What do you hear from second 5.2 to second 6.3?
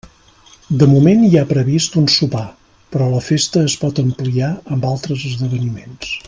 esdeveniments.